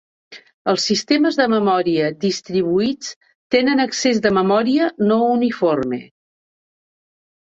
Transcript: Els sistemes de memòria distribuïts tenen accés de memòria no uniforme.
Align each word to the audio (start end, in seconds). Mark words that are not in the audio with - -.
Els 0.71 0.85
sistemes 0.91 1.35
de 1.41 1.45
memòria 1.53 2.05
distribuïts 2.23 3.11
tenen 3.55 3.83
accés 3.85 4.21
de 4.25 4.31
memòria 4.37 4.89
no 5.11 5.19
uniforme. 5.37 6.01